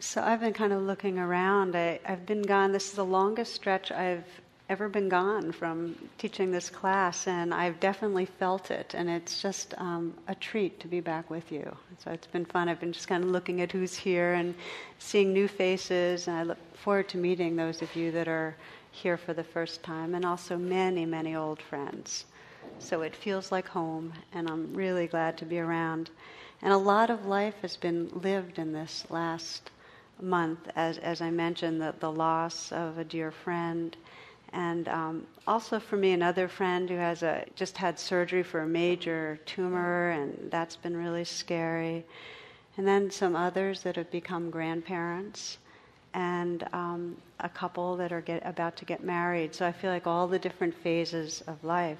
[0.00, 1.74] So I've been kind of looking around.
[1.74, 4.24] I, have been gone, this is the longest stretch I've
[4.68, 9.74] ever been gone from teaching this class, and I've definitely felt it, and it's just
[9.76, 11.74] um, a treat to be back with you.
[12.04, 12.68] So it's been fun.
[12.68, 14.54] I've been just kind of looking at who's here and
[15.00, 18.54] seeing new faces, and I look forward to meeting those of you that are
[18.92, 22.24] here for the first time, and also many, many old friends.
[22.78, 26.10] So it feels like home, and I'm really glad to be around.
[26.62, 29.72] And a lot of life has been lived in this last
[30.20, 33.96] month, as, as I mentioned, the, the loss of a dear friend
[34.52, 38.66] and um, also for me, another friend who has a, just had surgery for a
[38.66, 42.04] major tumor, and that's been really scary.
[42.76, 45.58] And then some others that have become grandparents,
[46.14, 49.54] and um, a couple that are get, about to get married.
[49.54, 51.98] So I feel like all the different phases of life.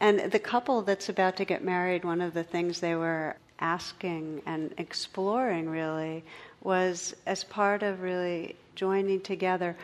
[0.00, 4.42] And the couple that's about to get married, one of the things they were asking
[4.46, 6.24] and exploring really
[6.62, 9.76] was as part of really joining together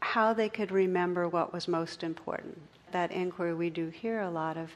[0.00, 2.60] how they could remember what was most important.
[2.92, 4.70] That inquiry we do hear a lot of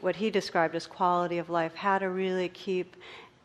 [0.00, 2.96] what he described as quality of life, how to really keep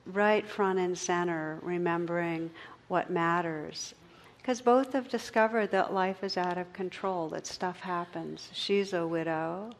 [0.05, 2.49] right front and center, remembering
[2.87, 3.93] what matters.
[4.37, 8.49] Because both have discovered that life is out of control, that stuff happens.
[8.53, 9.71] She's a widow,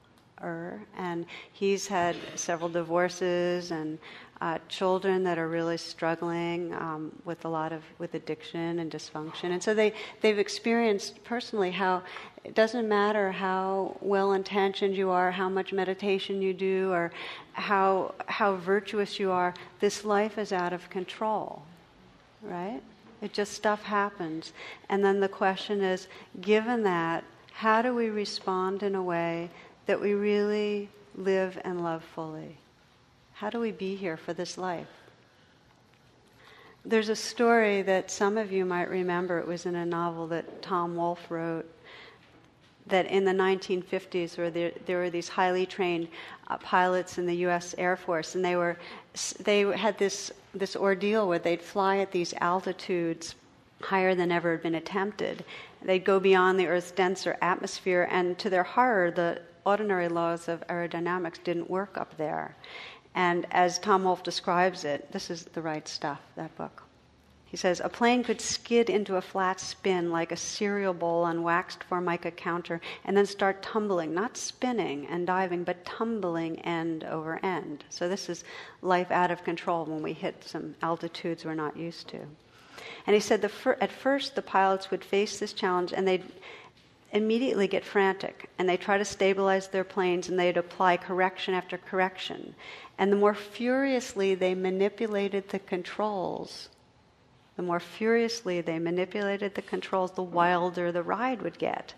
[0.98, 4.00] and he's had several divorces and
[4.42, 9.52] uh, children that are really struggling um, with a lot of with addiction and dysfunction,
[9.52, 12.02] and so they they've experienced personally how
[12.44, 17.12] it doesn't matter how well intentioned you are, how much meditation you do, or
[17.54, 19.54] how how virtuous you are.
[19.80, 21.62] This life is out of control,
[22.42, 22.82] right?
[23.22, 24.54] It just stuff happens,
[24.90, 26.08] and then the question is,
[26.42, 29.52] given that, how do we respond in a way
[29.86, 32.58] that we really live and love fully?
[33.34, 34.88] How do we be here for this life?
[36.84, 39.40] There's a story that some of you might remember.
[39.40, 41.70] It was in a novel that Tom Wolfe wrote.
[42.88, 46.08] That in the 1950s, where there, there were these highly trained
[46.48, 47.76] uh, pilots in the U.S.
[47.78, 48.78] Air Force, and they were
[49.40, 53.36] they had this this ordeal where they'd fly at these altitudes
[53.82, 55.46] higher than ever had been attempted.
[55.84, 60.66] They'd go beyond the Earth's denser atmosphere, and to their horror, the ordinary laws of
[60.68, 62.56] aerodynamics didn't work up there.
[63.14, 66.84] And as Tom Wolfe describes it, this is the right stuff, that book.
[67.52, 71.44] He says, a plane could skid into a flat spin like a cereal bowl on
[71.44, 77.44] waxed formica counter and then start tumbling, not spinning and diving, but tumbling end over
[77.44, 77.84] end.
[77.90, 78.46] So this is
[78.82, 82.20] life out of control when we hit some altitudes we're not used to.
[83.06, 86.24] And he said fir- at first the pilots would face this challenge and they'd
[87.12, 91.78] immediately get frantic and they try to stabilize their planes and they'd apply correction after
[91.78, 92.56] correction.
[92.98, 96.70] And the more furiously they manipulated the controls,
[97.56, 101.94] the more furiously they manipulated the controls, the wilder the ride would get.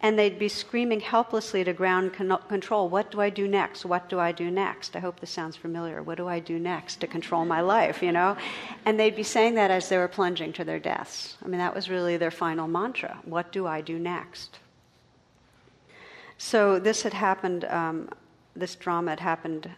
[0.00, 3.84] And they'd be screaming helplessly to ground con- control What do I do next?
[3.84, 4.94] What do I do next?
[4.94, 6.02] I hope this sounds familiar.
[6.02, 8.36] What do I do next to control my life, you know?
[8.84, 11.36] And they'd be saying that as they were plunging to their deaths.
[11.44, 14.58] I mean, that was really their final mantra What do I do next?
[16.38, 18.10] So this had happened, um,
[18.54, 19.70] this drama had happened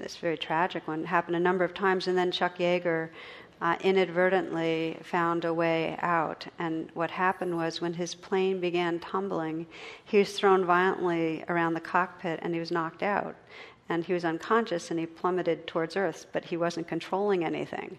[0.00, 3.10] this very tragic one happened a number of times, and then Chuck Yeager
[3.60, 6.46] uh, inadvertently found a way out.
[6.58, 9.66] And what happened was when his plane began tumbling,
[10.04, 13.36] he was thrown violently around the cockpit and he was knocked out.
[13.88, 17.98] And he was unconscious and he plummeted towards Earth, but he wasn't controlling anything.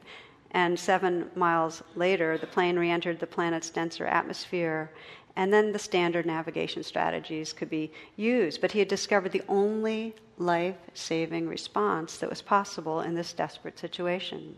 [0.52, 4.92] And seven miles later, the plane re entered the planet's denser atmosphere
[5.36, 8.60] and then the standard navigation strategies could be used.
[8.60, 13.80] But he had discovered the only life saving response that was possible in this desperate
[13.80, 14.58] situation.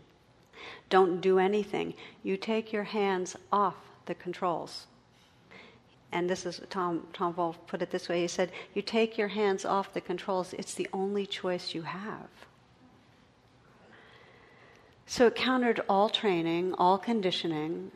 [0.88, 1.94] Don't do anything.
[2.22, 3.76] You take your hands off
[4.06, 4.86] the controls.
[6.12, 9.28] And this is Tom, Tom Wolfe put it this way he said, You take your
[9.28, 12.28] hands off the controls, it's the only choice you have.
[15.06, 17.90] So it countered all training, all conditioning,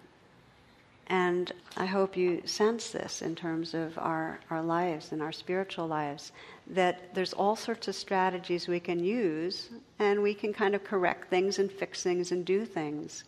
[1.08, 5.86] and I hope you sense this in terms of our, our lives and our spiritual
[5.86, 6.32] lives
[6.66, 11.30] that there's all sorts of strategies we can use, and we can kind of correct
[11.30, 13.24] things and fix things and do things.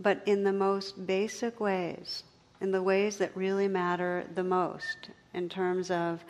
[0.00, 2.24] But in the most basic ways,
[2.60, 6.24] in the ways that really matter the most, in terms of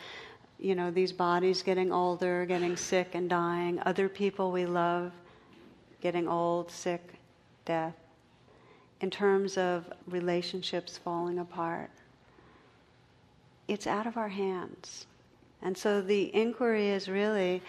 [0.58, 5.12] you know, these bodies getting older, getting sick and dying, other people we love
[6.00, 7.14] getting old, sick,
[7.64, 7.94] death
[9.00, 11.90] in terms of relationships falling apart.
[13.68, 15.06] It's out of our hands.
[15.62, 17.62] And so the inquiry is really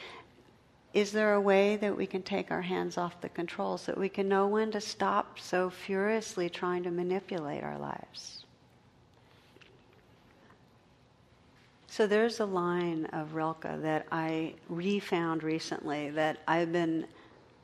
[0.94, 4.10] is there a way that we can take our hands off the controls, that we
[4.10, 8.46] can know when to stop so furiously trying to manipulate our lives?
[11.88, 17.06] So there's a line of Rilke that I refound recently that I've been,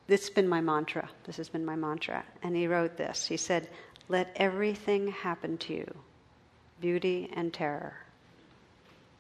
[0.08, 1.10] this has been my mantra.
[1.26, 2.24] This has been my mantra.
[2.42, 3.28] And he wrote this.
[3.28, 3.70] He said,
[4.10, 5.96] Let everything happen to you,
[6.82, 7.96] beauty and terror.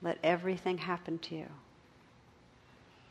[0.01, 1.47] Let everything happen to you.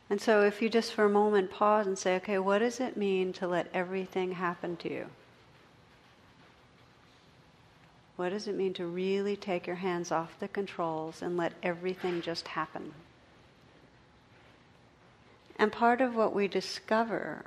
[0.09, 2.95] And so, if you just for a moment pause and say, okay, what does it
[2.95, 5.05] mean to let everything happen to you?
[8.15, 12.21] What does it mean to really take your hands off the controls and let everything
[12.21, 12.93] just happen?
[15.57, 17.45] And part of what we discover,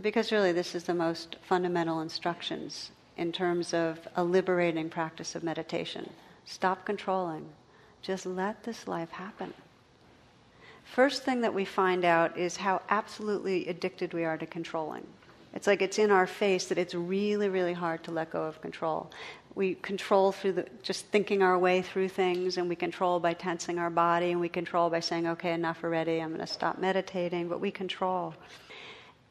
[0.00, 5.42] because really this is the most fundamental instructions in terms of a liberating practice of
[5.42, 6.08] meditation
[6.44, 7.46] stop controlling,
[8.02, 9.54] just let this life happen.
[10.84, 15.06] First thing that we find out is how absolutely addicted we are to controlling.
[15.54, 18.60] It's like it's in our face that it's really, really hard to let go of
[18.60, 19.10] control.
[19.54, 23.78] We control through the, just thinking our way through things, and we control by tensing
[23.78, 27.48] our body, and we control by saying, okay, enough already, I'm going to stop meditating,
[27.48, 28.34] but we control.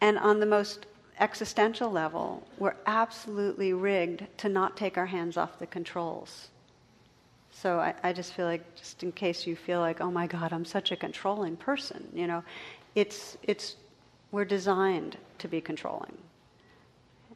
[0.01, 0.87] And on the most
[1.19, 6.49] existential level, we're absolutely rigged to not take our hands off the controls.
[7.51, 10.51] So I, I just feel like, just in case you feel like, oh my God,
[10.51, 12.43] I'm such a controlling person, you know,
[12.95, 13.75] it's, it's,
[14.31, 16.17] we're designed to be controlling.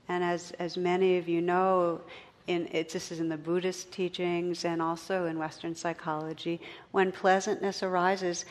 [0.08, 2.02] And as, as many of you know,
[2.48, 6.60] in, it, this is in the Buddhist teachings and also in Western psychology,
[6.92, 8.46] when pleasantness arises,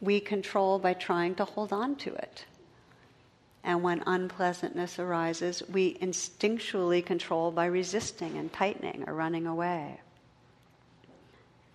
[0.00, 2.44] we control by trying to hold on to it.
[3.64, 10.00] And when unpleasantness arises, we instinctually control by resisting and tightening or running away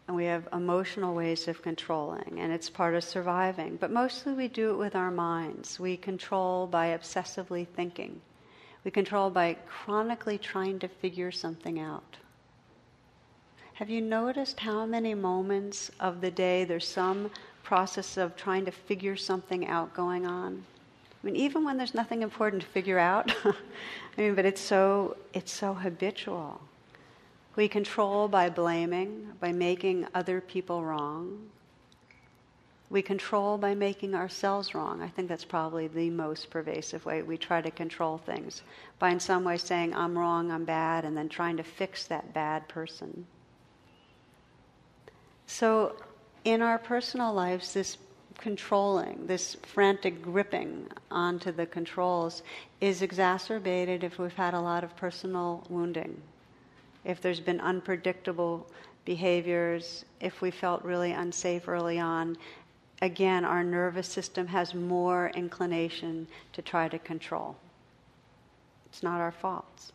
[0.09, 3.77] and we have emotional ways of controlling, and it's part of surviving.
[3.80, 5.80] But mostly we do it with our minds.
[5.80, 8.19] We control by obsessively thinking,
[8.83, 12.18] we control by chronically trying to figure something out.
[13.74, 17.30] Have you noticed how many moments of the day there's some
[17.62, 20.65] process of trying to figure something out going on?
[21.21, 23.54] I mean, even when there's nothing important to figure out, I
[24.18, 26.62] mean, but it's so it's so habitual.
[27.56, 31.50] We control by blaming, by making other people wrong.
[32.89, 35.01] We control by making ourselves wrong.
[35.01, 38.63] I think that's probably the most pervasive way we try to control things.
[38.98, 42.33] By in some way saying, I'm wrong, I'm bad, and then trying to fix that
[42.33, 43.27] bad person.
[45.45, 45.95] So,
[46.45, 47.98] in our personal lives, this
[48.39, 52.41] controlling, this frantic gripping onto the controls
[52.81, 56.19] is exacerbated if we've had a lot of personal wounding
[57.06, 58.68] if there's been unpredictable
[59.06, 62.38] behaviors, if we felt really unsafe early on,
[63.01, 67.56] again, our nervous system has more inclination to try to control.
[68.85, 69.92] It's not our fault.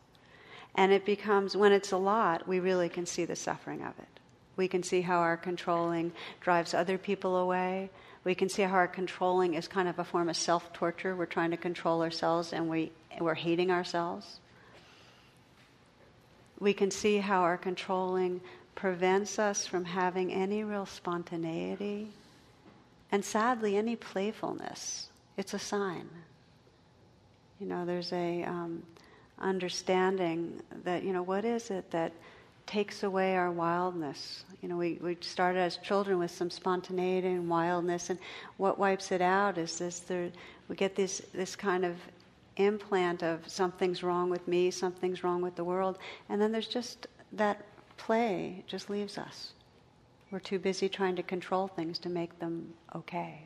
[0.75, 4.21] And it becomes, when it's a lot, we really can see the suffering of it.
[4.57, 7.91] We can see how our controlling drives other people away.
[8.25, 11.15] We can see how our controlling is kind of a form of self torture.
[11.15, 12.91] We're trying to control ourselves and we,
[13.21, 14.41] we're hating ourselves
[16.59, 18.41] we can see how our controlling
[18.75, 22.09] prevents us from having any real spontaneity
[23.13, 25.09] and sadly any playfulness.
[25.37, 26.09] It's a sign.
[27.61, 28.83] You know, there's a um,
[29.39, 32.13] understanding that, you know, what is it that
[32.67, 34.45] takes away our wildness?
[34.65, 38.19] You know, we, we started as children with some spontaneity and wildness, and
[38.57, 40.31] what wipes it out is this there,
[40.69, 41.97] we get this, this kind of
[42.57, 45.99] implant of something's wrong with me, something's wrong with the world,
[46.31, 47.63] and then there's just that
[47.99, 49.53] play just leaves us.
[50.31, 53.43] We're too busy trying to control things to make them okay.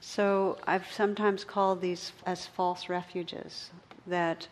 [0.00, 3.68] So I've sometimes called these as false refuges,
[4.06, 4.48] that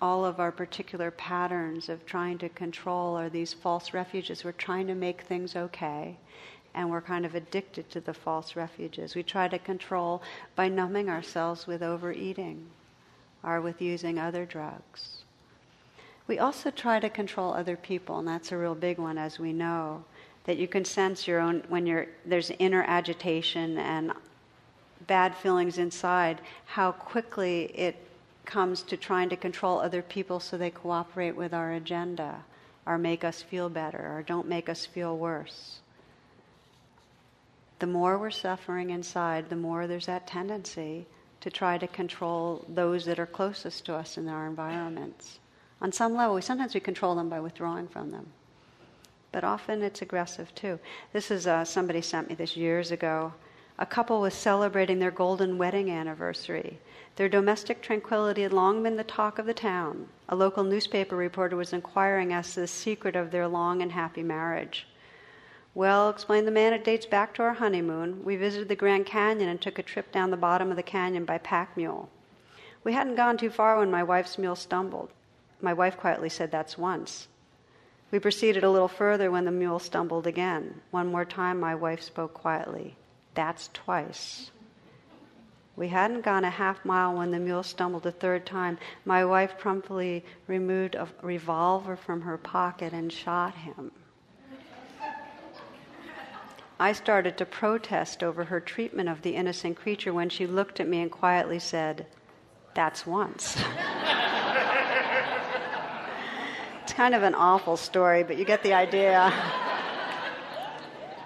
[0.00, 4.44] all of our particular patterns of trying to control are these false refuges.
[4.44, 6.16] We're trying to make things okay,
[6.74, 9.14] and we're kind of addicted to the false refuges.
[9.14, 10.22] We try to control
[10.56, 12.66] by numbing ourselves with overeating
[13.42, 15.24] or with using other drugs.
[16.26, 19.52] We also try to control other people, and that's a real big one, as we
[19.52, 20.04] know.
[20.44, 24.12] That you can sense your own when you're there's inner agitation and
[25.06, 27.96] bad feelings inside, how quickly it
[28.50, 32.44] comes to trying to control other people so they cooperate with our agenda,
[32.84, 35.80] or make us feel better, or don't make us feel worse
[37.80, 41.06] the more we're suffering inside, the more there's that tendency
[41.40, 45.38] to try to control those that are closest to us in our environments.
[45.80, 48.26] On some level, we, sometimes we control them by withdrawing from them.
[49.32, 50.78] but often it's aggressive too.
[51.12, 53.32] This is uh, somebody sent me this years ago.
[53.80, 56.78] A couple was celebrating their golden wedding anniversary.
[57.16, 60.06] Their domestic tranquility had long been the talk of the town.
[60.28, 64.22] A local newspaper reporter was inquiring as to the secret of their long and happy
[64.22, 64.86] marriage.
[65.74, 68.22] Well, explained the man, it dates back to our honeymoon.
[68.22, 71.24] We visited the Grand Canyon and took a trip down the bottom of the canyon
[71.24, 72.10] by pack mule.
[72.84, 75.08] We hadn't gone too far when my wife's mule stumbled.
[75.62, 77.28] My wife quietly said, That's once.
[78.10, 80.82] We proceeded a little further when the mule stumbled again.
[80.90, 82.96] One more time, my wife spoke quietly,
[83.34, 84.50] That's twice.
[85.76, 88.76] We hadn't gone a half mile when the mule stumbled a third time.
[89.04, 93.90] My wife promptly removed a revolver from her pocket and shot him.
[96.78, 100.88] I started to protest over her treatment of the innocent creature when she looked at
[100.88, 102.06] me and quietly said,
[102.74, 103.56] That's once.
[106.82, 109.30] it's kind of an awful story, but you get the idea.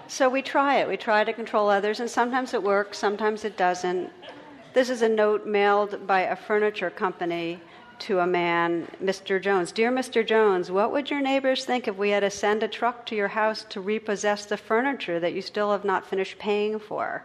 [0.07, 0.87] So we try it.
[0.87, 4.11] We try to control others, and sometimes it works, sometimes it doesn't.
[4.73, 7.59] This is a note mailed by a furniture company
[7.99, 9.41] to a man, Mr.
[9.41, 9.71] Jones.
[9.71, 10.25] Dear Mr.
[10.25, 13.29] Jones, what would your neighbors think if we had to send a truck to your
[13.29, 17.23] house to repossess the furniture that you still have not finished paying for?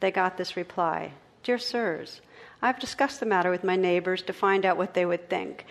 [0.00, 2.20] They got this reply Dear sirs,
[2.62, 5.66] I've discussed the matter with my neighbors to find out what they would think.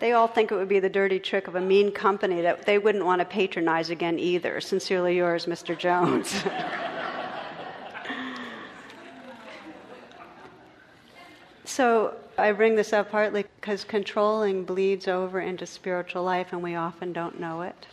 [0.00, 2.78] They all think it would be the dirty trick of a mean company that they
[2.78, 4.60] wouldn't want to patronize again either.
[4.60, 5.78] Sincerely yours, Mr.
[5.78, 6.34] Jones.
[11.64, 16.74] so, I bring this up partly because controlling bleeds over into spiritual life and we
[16.74, 17.86] often don't know it.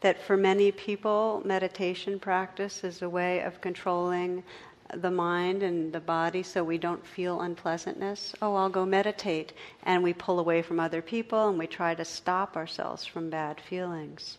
[0.00, 4.42] That for many people, meditation practice is a way of controlling
[4.94, 8.34] the mind and the body so we don't feel unpleasantness.
[8.40, 9.52] Oh, I'll go meditate.
[9.82, 13.60] And we pull away from other people and we try to stop ourselves from bad
[13.60, 14.38] feelings.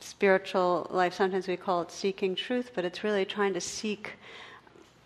[0.00, 4.14] Spiritual life, sometimes we call it seeking truth, but it's really trying to seek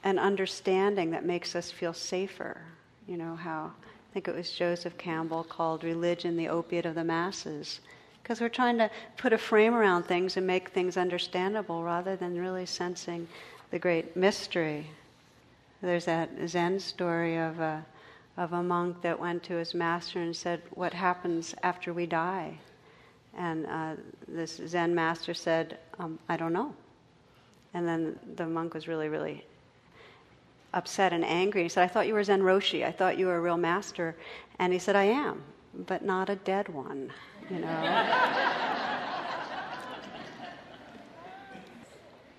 [0.05, 2.63] an understanding that makes us feel safer
[3.07, 7.05] you know, how I think it was Joseph Campbell called religion the opiate of the
[7.05, 7.81] masses.
[8.23, 12.39] Because we're trying to put a frame around things and make things understandable rather than
[12.39, 13.29] really sensing
[13.71, 14.87] the great mystery.
[15.83, 17.85] There's that Zen story of a,
[18.37, 22.59] of a monk that went to his master and said, What happens after we die?
[23.37, 23.95] And uh,
[24.27, 26.75] this Zen master said, um, I don't know.
[27.75, 29.45] And then the monk was really, really
[30.73, 31.65] upset and angry.
[31.65, 32.85] He said, I thought you were Zen Roshi.
[32.85, 34.17] I thought you were a real master.
[34.59, 35.43] And he said, I am,
[35.87, 37.13] but not a dead one,
[37.51, 38.63] you know.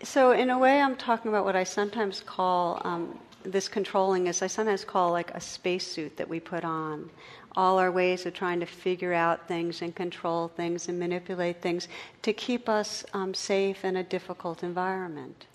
[0.08, 4.42] so, in a way, I'm talking about what I sometimes call um, this controlling is
[4.42, 7.10] I sometimes call like a spacesuit that we put on.
[7.58, 11.90] All our ways of trying to figure out things and control things and manipulate things
[12.22, 15.46] to keep us um, safe in a difficult environment.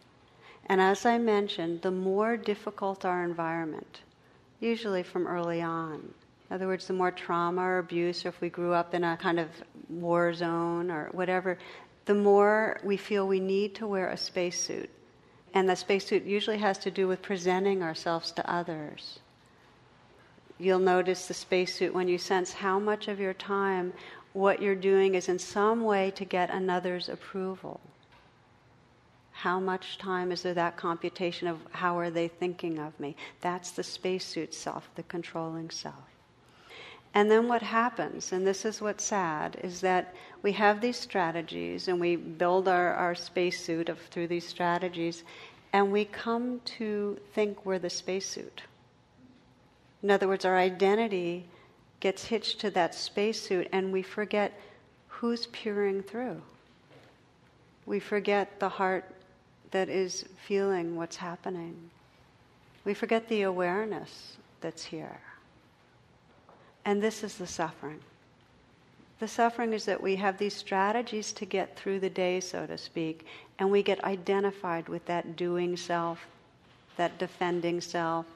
[0.66, 4.00] And as I mentioned, the more difficult our environment,
[4.60, 6.12] usually from early on,
[6.50, 9.16] in other words, the more trauma or abuse, or if we grew up in a
[9.16, 9.48] kind of
[9.88, 11.56] war zone or whatever,
[12.04, 14.90] the more we feel we need to wear a spacesuit.
[15.54, 19.20] And the spacesuit usually has to do with presenting ourselves to others.
[20.58, 23.92] You'll notice the spacesuit when you sense how much of your time
[24.32, 27.80] what you're doing is in some way to get another's approval.
[29.32, 33.16] How much time is there that computation of how are they thinking of me?
[33.40, 35.94] That's the spacesuit self, the controlling self.
[37.14, 41.88] And then what happens, and this is what's sad, is that we have these strategies
[41.88, 45.22] and we build our, our spacesuit of, through these strategies,
[45.72, 48.62] and we come to think we're the spacesuit.
[50.02, 51.46] In other words, our identity
[52.00, 54.58] gets hitched to that spacesuit and we forget
[55.06, 56.42] who's peering through.
[57.86, 59.04] We forget the heart
[59.70, 61.90] that is feeling what's happening.
[62.84, 65.20] We forget the awareness that's here.
[66.84, 68.00] And this is the suffering.
[69.22, 72.76] The suffering is that we have these strategies to get through the day, so to
[72.76, 73.24] speak,
[73.56, 76.26] and we get identified with that doing self,
[76.96, 78.26] that defending self,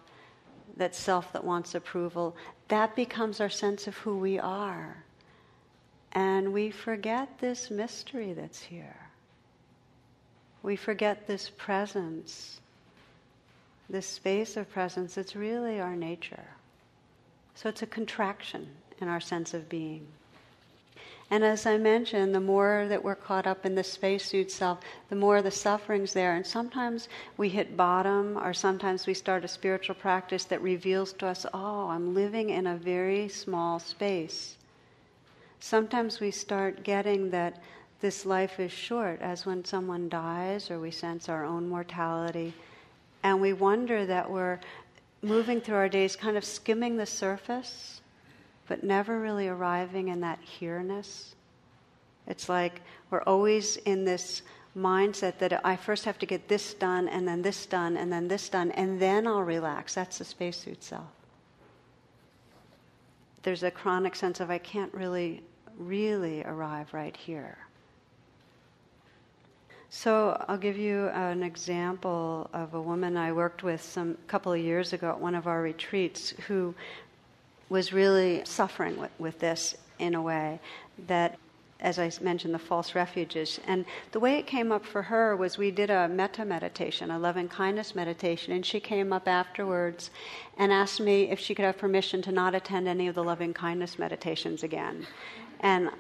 [0.77, 2.37] that self that wants approval.
[2.69, 5.03] That becomes our sense of who we are.
[6.13, 9.09] And we forget this mystery that's here
[10.63, 12.61] we forget this presence,
[13.91, 15.19] this space of presence.
[15.19, 16.47] It's really our nature.
[17.57, 18.69] So it's a contraction
[19.01, 20.07] in our sense of being.
[21.29, 24.79] And as I mentioned, the more that we're caught up in the spacesuit self,
[25.09, 26.37] the more the suffering's there.
[26.37, 31.27] And sometimes we hit bottom, or sometimes we start a spiritual practice that reveals to
[31.27, 34.57] us, oh, I'm living in a very small space.
[35.59, 37.61] Sometimes we start getting that
[38.01, 42.55] this life is short, as when someone dies or we sense our own mortality,
[43.25, 44.61] and we wonder that we're
[45.23, 48.01] moving through our days kind of skimming the surface,
[48.67, 51.35] but never really arriving in that here-ness.
[52.27, 52.81] It's like
[53.11, 54.43] we're always in this
[54.77, 58.29] mindset that I first have to get this done, and then this done, and then
[58.29, 59.95] this done, and then I'll relax.
[59.95, 61.07] That's the spacesuit self.
[63.43, 65.43] There's a chronic sense of I can't really,
[65.79, 67.57] really arrive right here.
[69.89, 74.59] So I'll give you an example of a woman I worked with some couple of
[74.59, 76.75] years ago at one of our retreats who
[77.69, 80.61] was really suffering with, with this in a way
[81.07, 81.39] that
[81.81, 83.61] as I mentioned, the false refuges.
[83.67, 87.19] And the way it came up for her was we did a metta meditation, a
[87.19, 90.11] loving kindness meditation, and she came up afterwards
[90.57, 93.53] and asked me if she could have permission to not attend any of the loving
[93.53, 95.07] kindness meditations again.
[95.61, 95.91] And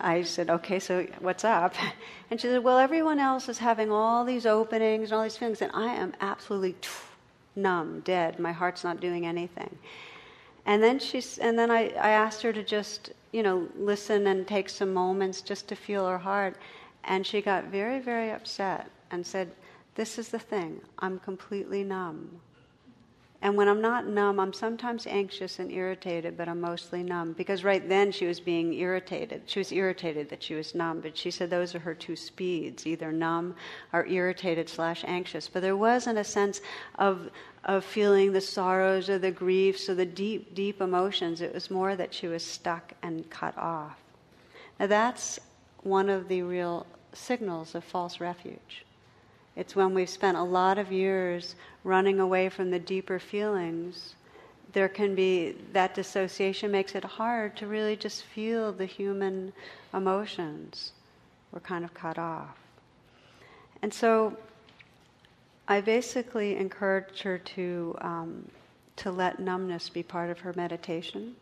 [0.00, 1.74] I said, okay, so what's up?
[2.30, 5.62] And she said, well, everyone else is having all these openings and all these feelings,
[5.62, 6.74] and I am absolutely
[7.54, 8.40] numb, dead.
[8.40, 9.78] My heart's not doing anything.
[10.66, 14.46] And then she's, and then I, I asked her to just, you know, listen and
[14.46, 16.56] take some moments just to feel her heart.
[17.04, 19.50] And she got very, very upset and said,
[19.94, 22.40] This is the thing, I'm completely numb.
[23.44, 27.34] And when I'm not numb, I'm sometimes anxious and irritated, but I'm mostly numb.
[27.34, 29.42] Because right then she was being irritated.
[29.44, 32.86] She was irritated that she was numb, but she said those are her two speeds,
[32.86, 33.54] either numb
[33.92, 35.46] or irritated slash anxious.
[35.46, 36.62] But there wasn't a sense
[36.98, 37.28] of,
[37.64, 41.40] of feeling the sorrows or the griefs or the deep, deep emotions.
[41.40, 43.98] It was more that she was stuck and cut off.
[44.78, 45.40] Now that's
[45.82, 48.84] one of the real signals of false refuge.
[49.56, 51.54] It's when we've spent a lot of years
[51.84, 54.14] running away from the deeper feelings.
[54.72, 59.52] There can be that dissociation makes it hard to really just feel the human
[59.92, 60.92] emotions.
[61.52, 62.56] We're kind of cut off.
[63.80, 64.36] And so
[65.66, 68.48] I basically encouraged her to, um,
[68.96, 71.36] to let numbness be part of her meditation.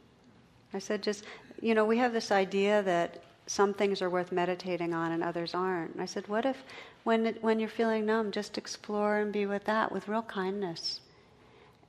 [0.73, 1.25] I said, just,
[1.61, 5.55] you know, we have this idea that some things are worth meditating on and others
[5.55, 5.99] aren't.
[5.99, 6.63] I said, what if
[7.05, 11.01] when, it, when you're feeling numb, just explore and be with that with real kindness?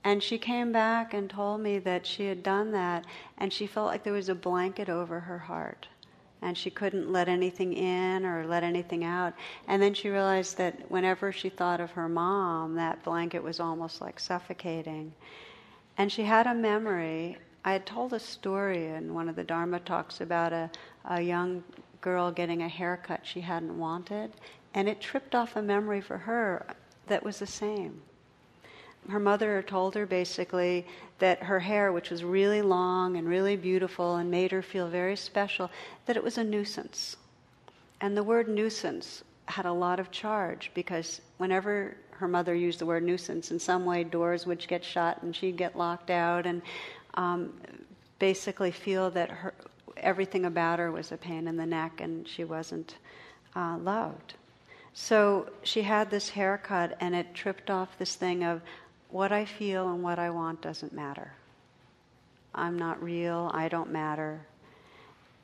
[0.02, 3.06] And she came back and told me that she had done that,
[3.38, 5.86] and she felt like there was a blanket over her heart.
[6.44, 9.32] And she couldn't let anything in or let anything out.
[9.66, 14.00] And then she realized that whenever she thought of her mom, that blanket was almost
[14.00, 15.12] like suffocating.
[15.96, 19.80] And she had a memory I had told a story in one of the Dharma
[19.80, 20.70] talks about a,
[21.06, 21.64] a young
[22.02, 24.32] girl getting a haircut she hadn't wanted,
[24.74, 26.66] and it tripped off a memory for her
[27.06, 28.02] that was the same.
[29.08, 30.86] Her mother told her basically
[31.18, 35.16] that her hair, which was really long and really beautiful and made her feel very
[35.16, 35.70] special,
[36.06, 37.16] that it was a nuisance.
[38.00, 42.86] And the word nuisance had a lot of charge because whenever her mother used the
[42.86, 46.62] word nuisance, in some way doors would get shut and she'd get locked out, and
[47.14, 47.52] um,
[48.18, 49.54] basically feel that her,
[49.96, 52.96] everything about her was a pain in the neck and she wasn't
[53.56, 54.34] uh, loved.
[54.94, 58.62] So she had this haircut and it tripped off this thing of
[59.14, 61.30] what I feel and what I want doesn't matter.
[62.52, 64.40] I'm not real, I don't matter.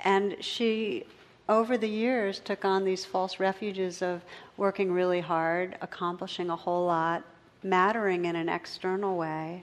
[0.01, 1.05] And she,
[1.49, 4.23] over the years, took on these false refuges of
[4.57, 7.23] working really hard, accomplishing a whole lot,
[7.63, 9.63] mattering in an external way,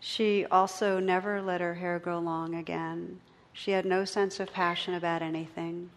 [0.00, 3.20] she also never let her hair grow long again.
[3.52, 5.90] She had no sense of passion about anything.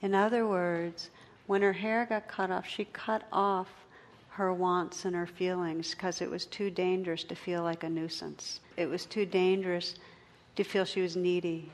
[0.00, 1.10] In other words,
[1.46, 3.68] when her hair got cut off, she cut off
[4.40, 8.60] her wants and her feelings because it was too dangerous to feel like a nuisance.
[8.78, 9.96] It was too dangerous
[10.56, 11.70] to feel she was needy.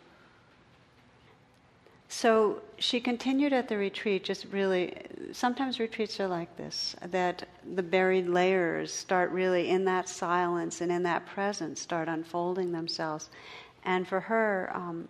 [2.09, 4.97] So she continued at the retreat, just really,
[5.31, 10.91] sometimes retreats are like this, that the buried layers start really in that silence and
[10.91, 13.31] in that presence start unfolding themselves.
[13.85, 15.09] And for her, um,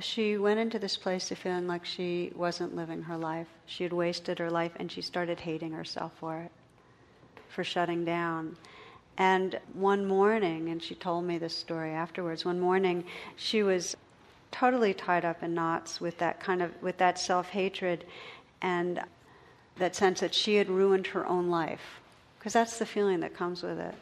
[0.00, 3.46] she went into this place of feeling like she wasn't living her life.
[3.66, 6.50] She had wasted her life and she started hating herself for it,
[7.48, 8.56] for shutting down.
[9.16, 13.04] And one morning, and she told me this story afterwards, one morning
[13.36, 13.96] she was
[14.50, 18.04] totally tied up in knots with that kind of with that self-hatred
[18.62, 19.00] and
[19.76, 22.00] that sense that she had ruined her own life
[22.38, 23.94] because that's the feeling that comes with it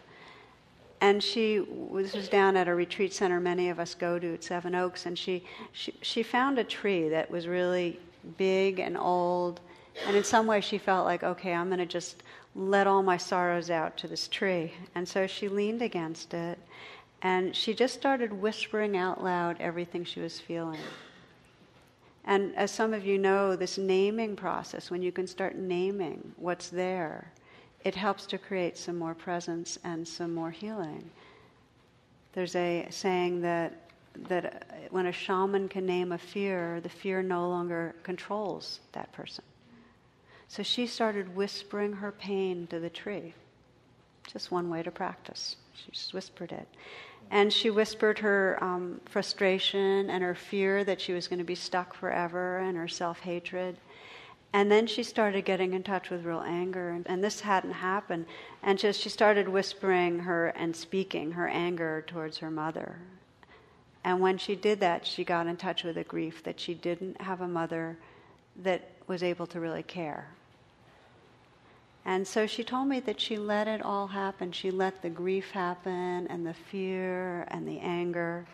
[1.02, 4.42] and she was, was down at a retreat center many of us go to at
[4.42, 8.00] seven oaks and she, she, she found a tree that was really
[8.38, 9.60] big and old
[10.06, 12.22] and in some way she felt like okay i'm going to just
[12.54, 16.58] let all my sorrows out to this tree and so she leaned against it
[17.22, 20.80] and she just started whispering out loud everything she was feeling.
[22.24, 26.68] And as some of you know, this naming process, when you can start naming what's
[26.68, 27.32] there,
[27.84, 31.10] it helps to create some more presence and some more healing.
[32.32, 33.78] There's a saying that
[34.28, 39.44] that when a shaman can name a fear, the fear no longer controls that person.
[40.48, 43.34] So she started whispering her pain to the tree.
[44.30, 45.56] Just one way to practice.
[45.74, 46.68] She just whispered it.
[47.30, 51.54] And she whispered her um, frustration and her fear that she was going to be
[51.54, 53.78] stuck forever and her self hatred.
[54.52, 58.26] And then she started getting in touch with real anger, and, and this hadn't happened.
[58.62, 62.98] And just she started whispering her and speaking her anger towards her mother.
[64.04, 67.20] And when she did that, she got in touch with a grief that she didn't
[67.20, 67.96] have a mother
[68.62, 70.28] that was able to really care.
[72.04, 74.50] And so she told me that she let it all happen.
[74.50, 78.44] She let the grief happen, and the fear, and the anger.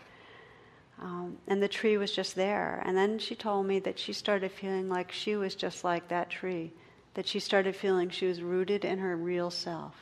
[1.00, 2.82] Um, and the tree was just there.
[2.84, 6.30] And then she told me that she started feeling like she was just like that
[6.30, 6.72] tree,
[7.14, 9.94] that she started feeling she was rooted in her real self,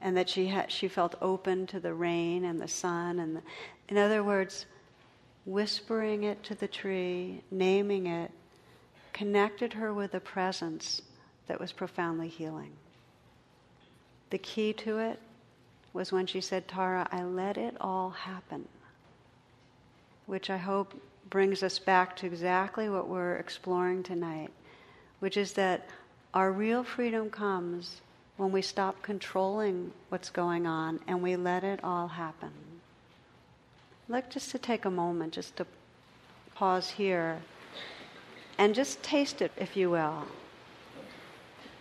[0.00, 3.18] and that she, had, she felt open to the rain and the sun.
[3.20, 3.42] And the,
[3.88, 4.66] in other words,
[5.46, 8.30] whispering it to the tree, naming it,
[9.14, 11.00] connected her with a presence
[11.46, 12.72] that was profoundly healing.
[14.30, 15.18] The key to it
[15.94, 18.68] was when she said, Tara, I let it all happen
[20.28, 20.94] which I hope
[21.30, 24.50] brings us back to exactly what we're exploring tonight,
[25.20, 25.88] which is that
[26.34, 28.02] our real freedom comes
[28.36, 32.52] when we stop controlling what's going on and we let it all happen.
[34.06, 35.66] I'd like just to take a moment just to
[36.54, 37.40] pause here
[38.58, 40.24] and just taste it, if you will.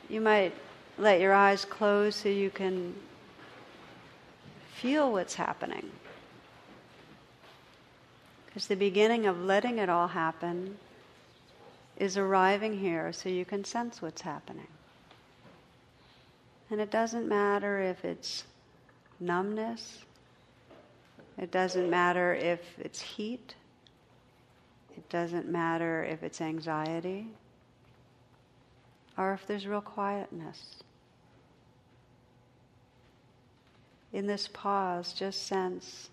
[0.09, 0.53] You might
[0.97, 2.95] let your eyes close so you can
[4.73, 5.91] feel what's happening.
[8.57, 10.79] Because the beginning of letting it all happen
[11.95, 14.65] is arriving here so you can sense what's happening.
[16.71, 18.45] And it doesn't matter if it's
[19.19, 19.99] numbness,
[21.37, 23.53] it doesn't matter if it's heat,
[24.97, 27.27] it doesn't matter if it's anxiety,
[29.19, 30.77] or if there's real quietness.
[34.11, 36.09] In this pause, just sense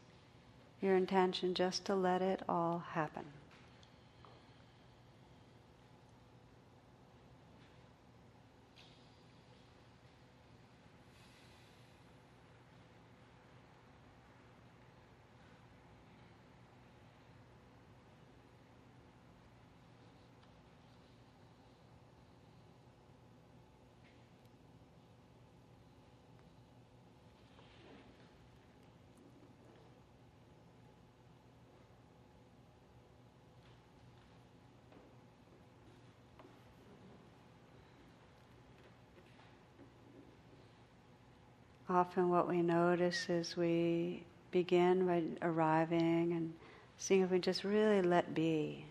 [0.84, 3.24] your intention just to let it all happen.
[41.94, 46.52] Often what we notice is we begin by arriving and
[46.98, 48.84] seeing if we just really let be,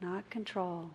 [0.00, 0.90] not control.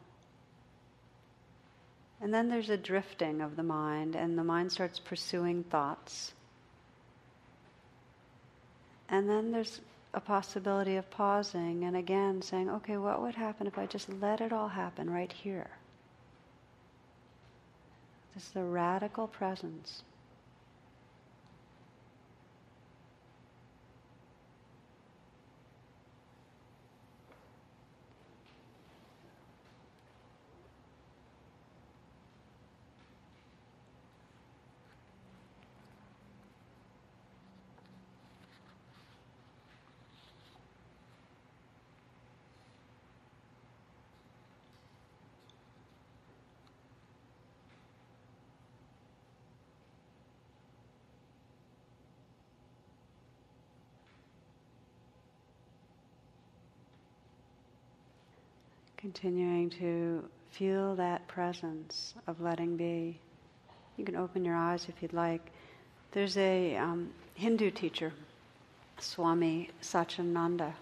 [2.22, 6.34] And then there's a drifting of the mind, and the mind starts pursuing thoughts.
[9.10, 9.80] And then there's
[10.14, 14.42] a possibility of pausing and again saying, okay, what would happen if I just let
[14.42, 15.70] it all happen right here?
[18.34, 20.04] This is the radical presence.
[59.14, 63.18] Continuing to feel that presence of letting be.
[63.96, 65.50] You can open your eyes if you'd like.
[66.12, 68.12] There's a um, Hindu teacher,
[69.00, 70.74] Swami Satchidananda,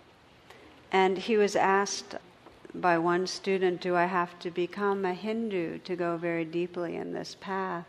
[0.92, 2.16] and he was asked
[2.74, 7.14] by one student, Do I have to become a Hindu to go very deeply in
[7.14, 7.86] this path?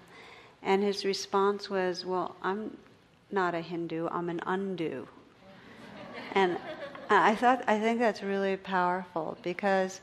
[0.62, 2.76] And his response was, Well, I'm
[3.30, 5.08] not a Hindu, I'm an undo.
[6.32, 6.58] and
[7.08, 10.02] I thought I think that's really powerful because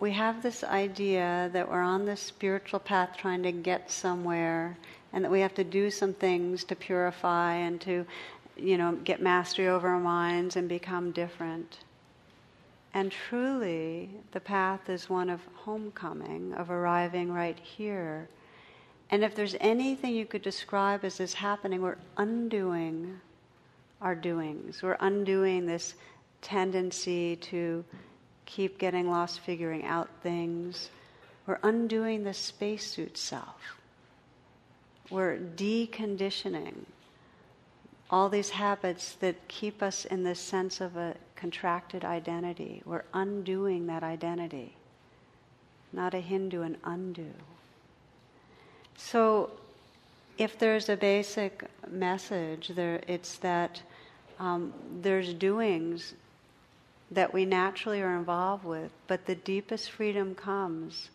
[0.00, 4.76] we have this idea that we're on this spiritual path trying to get somewhere
[5.12, 8.06] and that we have to do some things to purify and to
[8.56, 11.78] you know get mastery over our minds and become different
[12.94, 18.28] And truly, the path is one of homecoming, of arriving right here.
[19.10, 23.20] And if there's anything you could describe as is happening, we're undoing
[24.00, 24.82] our doings.
[24.82, 25.94] We're undoing this
[26.42, 27.84] tendency to
[28.46, 30.90] keep getting lost figuring out things.
[31.46, 33.78] We're undoing the spacesuit self.
[35.10, 36.74] We're deconditioning
[38.10, 42.82] all these habits that keep us in this sense of a contracted identity.
[42.84, 44.74] We're undoing that identity.
[45.92, 47.30] Not a Hindu, an undo.
[48.96, 49.50] So,
[50.38, 53.82] if there's a basic message, there it's that
[54.38, 56.14] um, there's doings
[57.14, 61.10] that we naturally are involved with, but the deepest freedom comes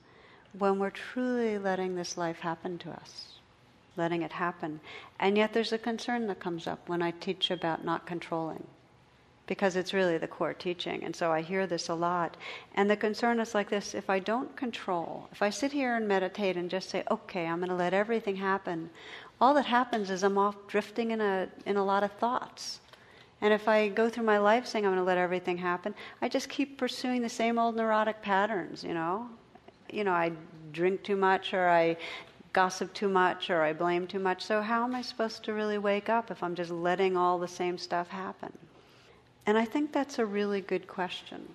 [0.57, 3.39] when we're truly letting this life happen to us
[3.99, 4.79] letting it happen.
[5.19, 8.65] And yet there's a concern that comes up when I teach about not controlling,
[9.45, 11.03] because it's really the core teaching.
[11.03, 12.37] And so I hear this a lot.
[12.73, 16.07] And the concern is like this if I don't control, if I sit here and
[16.07, 18.89] meditate and just say, okay, I'm going to let everything happen,
[19.41, 22.79] all that happens is I'm off drifting in a, in a lot of thoughts.
[23.41, 26.27] And if I go through my life saying I'm going to let everything happen, I
[26.27, 29.29] just keep pursuing the same old neurotic patterns, you know?
[29.91, 30.33] You know, I
[30.73, 31.97] drink too much or I
[32.51, 34.43] gossip too much or I blame too much.
[34.43, 37.47] So, how am I supposed to really wake up if I'm just letting all the
[37.47, 38.51] same stuff happen?
[39.45, 41.47] And I think that's a really good question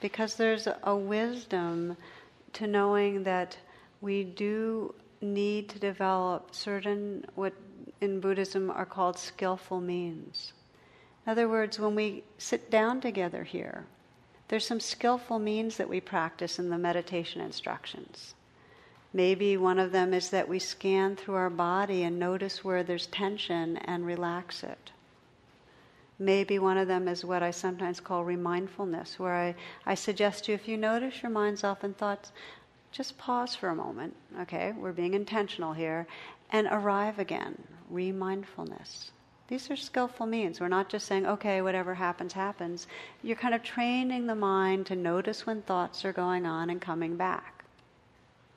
[0.00, 1.96] because there's a wisdom
[2.52, 3.56] to knowing that
[4.00, 7.52] we do need to develop certain, what
[8.00, 10.52] in Buddhism are called skillful means.
[11.26, 13.84] In other words, when we sit down together here,
[14.46, 18.34] there's some skillful means that we practice in the meditation instructions.
[19.12, 23.08] Maybe one of them is that we scan through our body and notice where there's
[23.08, 24.92] tension and relax it.
[26.18, 30.52] Maybe one of them is what I sometimes call remindfulness, where I, I suggest to
[30.52, 32.30] you if you notice your mind's off in thoughts,
[32.92, 34.72] just pause for a moment, okay?
[34.72, 36.06] We're being intentional here,
[36.52, 37.60] and arrive again.
[37.90, 39.10] Remindfulness.
[39.48, 40.60] These are skillful means.
[40.60, 42.86] We're not just saying, okay, whatever happens, happens.
[43.22, 47.16] You're kind of training the mind to notice when thoughts are going on and coming
[47.16, 47.64] back.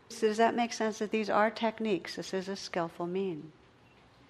[0.09, 2.15] So does that make sense that these are techniques?
[2.15, 3.51] This is a skillful mean.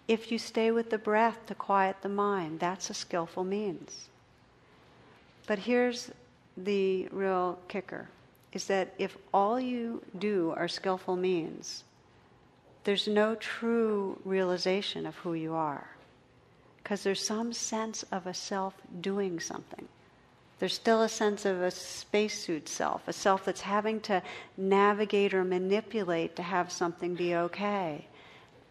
[0.10, 4.10] If you stay with the breath to quiet the mind, that's a skillful means.
[5.48, 6.12] But here's
[6.58, 8.10] the real kicker
[8.52, 11.84] is that if all you do are skillful means,
[12.84, 15.88] there's no true realization of who you are.
[16.89, 19.88] Because there's some sense of a self doing something.
[20.58, 24.23] There's still a sense of a spacesuit self, a self that's having to
[24.58, 28.08] navigate or manipulate to have something be okay.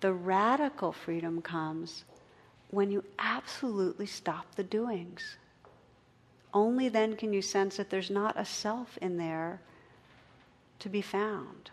[0.01, 2.03] The radical freedom comes
[2.73, 5.37] when you absolutely stop the doings.
[6.53, 9.61] Only then can you sense that there's not a self in there
[10.81, 11.71] to be found.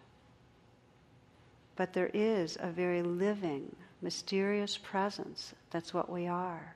[1.76, 5.56] But there is a very living, mysterious presence.
[5.76, 6.74] That's what we are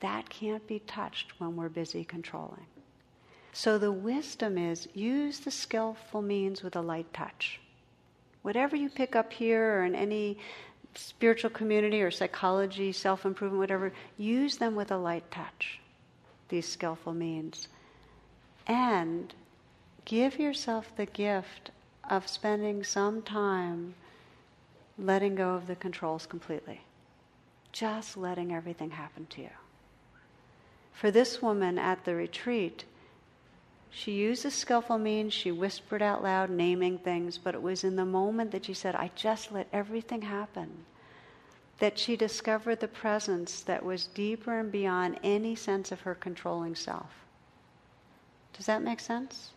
[0.00, 2.64] that can't be touched when we're busy controlling.
[3.52, 7.60] So the wisdom is use the skillful means with a light touch.
[8.40, 10.38] Whatever you pick up here or in any
[10.94, 15.80] spiritual community or psychology, self improvement, whatever, use them with a light touch,
[16.48, 17.68] these skillful means.
[18.66, 19.34] And
[20.06, 21.72] give yourself the gift
[22.08, 23.96] of spending some time
[24.98, 26.80] letting go of the controls completely.
[27.72, 29.50] Just letting everything happen to you.
[30.92, 32.84] For this woman at the retreat,
[33.90, 37.96] she used a skillful means, she whispered out loud, naming things, but it was in
[37.96, 40.86] the moment that she said, I just let everything happen,
[41.78, 46.74] that she discovered the presence that was deeper and beyond any sense of her controlling
[46.74, 47.10] self.
[48.54, 49.50] Does that make sense?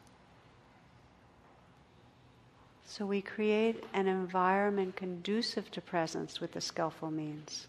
[2.86, 7.68] So we create an environment conducive to presence with the skillful means,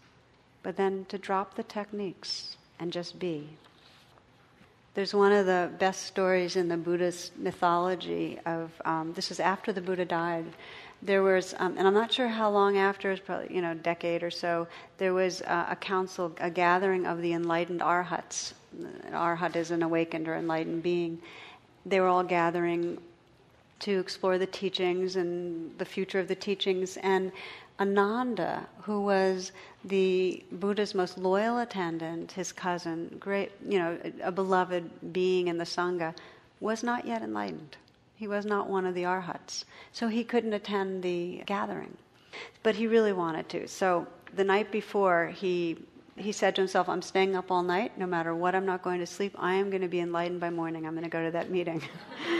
[0.67, 3.47] but then to drop the techniques and just be.
[4.95, 9.71] There's one of the best stories in the Buddhist mythology of um, this is after
[9.71, 10.43] the Buddha died.
[11.01, 13.75] There was, um, and I'm not sure how long after, it's probably you know a
[13.75, 14.67] decade or so.
[14.97, 18.53] There was uh, a council, a gathering of the enlightened arhats.
[18.77, 21.21] An Arhat is an awakened or enlightened being.
[21.85, 22.97] They were all gathering
[23.79, 26.97] to explore the teachings and the future of the teachings.
[26.97, 27.31] And
[27.79, 29.51] Ananda, who was
[29.85, 35.63] the Buddha's most loyal attendant, his cousin, great, you know, a beloved being in the
[35.63, 36.15] Sangha,
[36.59, 37.77] was not yet enlightened.
[38.15, 39.65] He was not one of the arhats.
[39.91, 41.95] So he couldn't attend the gathering.
[42.63, 43.67] But he really wanted to.
[43.67, 45.77] So the night before, he
[46.15, 47.95] he said to himself, I'm staying up all night.
[47.97, 49.35] No matter what, I'm not going to sleep.
[49.37, 50.87] I am going to be enlightened by morning.
[50.87, 51.81] I'm going to go to that meeting.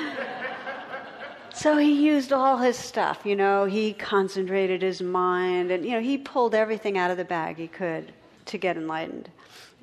[1.58, 6.02] so he used all his stuff, you know, he concentrated his mind and, you know,
[6.02, 8.14] he pulled everything out of the bag he could
[8.46, 9.30] to get enlightened.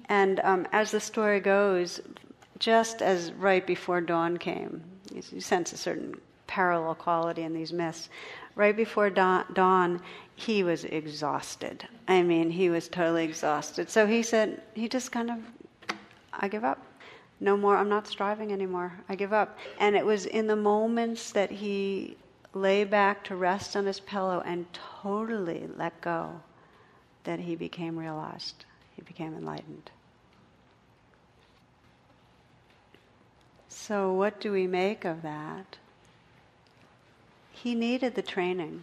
[0.09, 2.01] And um, as the story goes,
[2.59, 4.83] just as right before dawn came,
[5.13, 6.15] you sense a certain
[6.47, 8.09] parallel quality in these myths.
[8.55, 10.01] Right before dawn,
[10.37, 11.89] he was exhausted.
[12.07, 13.91] I mean, he was totally exhausted.
[13.91, 15.39] So he said, he just kind of,
[16.33, 16.81] I give up.
[17.41, 18.93] No more, I'm not striving anymore.
[19.09, 19.59] I give up.
[19.79, 22.17] And it was in the moments that he
[22.55, 26.41] lay back to rest on his pillow and totally let go
[27.25, 28.65] that he became realized.
[28.95, 29.91] He became enlightened.
[33.69, 35.77] So, what do we make of that?
[37.51, 38.81] He needed the training.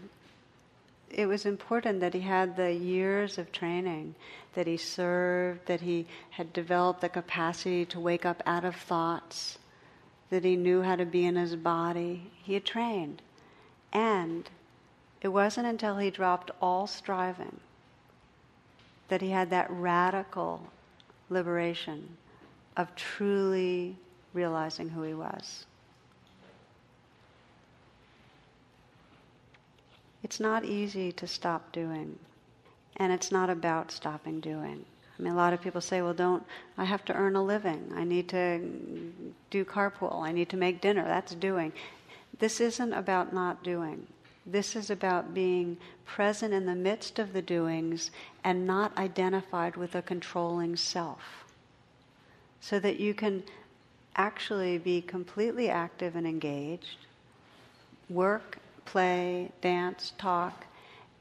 [1.14, 4.16] It was important that he had the years of training,
[4.54, 9.60] that he served, that he had developed the capacity to wake up out of thoughts,
[10.30, 12.32] that he knew how to be in his body.
[12.44, 13.22] He had trained.
[13.92, 14.50] And
[15.22, 17.60] it wasn't until he dropped all striving
[19.10, 20.62] that he had that radical
[21.30, 22.16] liberation
[22.78, 23.98] of truly
[24.34, 25.66] realizing who he was.
[30.24, 32.20] It's not easy to stop doing,
[32.98, 34.86] and it's not about stopping doing.
[35.18, 36.44] I mean, a lot of people say, well, don't,
[36.78, 37.92] I have to earn a living.
[37.96, 38.60] I need to
[39.50, 40.24] do carpool.
[40.24, 41.04] I need to make dinner.
[41.04, 41.74] That's doing.
[42.40, 44.08] This isn't about not doing.
[44.46, 48.10] This is about being present in the midst of the doings
[48.44, 51.46] and not identified with a controlling self.
[52.60, 53.44] So that you can
[54.16, 56.98] actually be completely active and engaged,
[58.10, 60.66] work, play, dance, talk,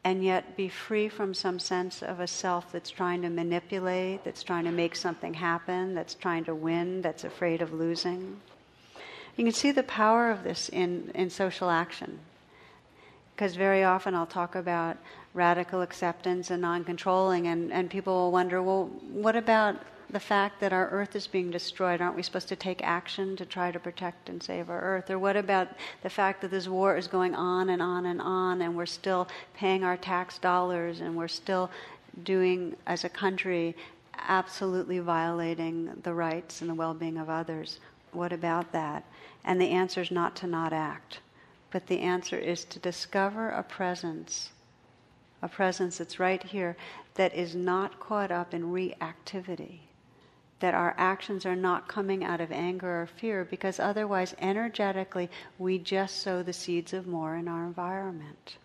[0.02, 4.42] and yet be free from some sense of a self that's trying to manipulate, that's
[4.42, 8.40] trying to make something happen, that's trying to win, that's afraid of losing.
[9.36, 12.18] You can see the power of this in, in social action.
[13.34, 14.96] Because very often I'll talk about
[15.32, 19.76] radical acceptance and non controlling, and, and people will wonder well, what about
[20.12, 23.46] the fact that our earth is being destroyed, aren't we supposed to take action to
[23.46, 25.08] try to protect and save our earth?
[25.10, 25.68] Or what about
[26.02, 29.28] the fact that this war is going on and on and on, and we're still
[29.54, 31.70] paying our tax dollars, and we're still
[32.24, 33.76] doing, as a country,
[34.16, 37.78] absolutely violating the rights and the well being of others?
[38.12, 39.04] What about that?
[39.44, 41.20] And the answer is not to not act,
[41.70, 44.50] but the answer is to discover a presence,
[45.40, 46.76] a presence that's right here,
[47.14, 49.80] that is not caught up in reactivity
[50.60, 55.78] that our actions are not coming out of anger or fear because otherwise, energetically, we
[55.78, 58.56] just sow the seeds of more in our environment.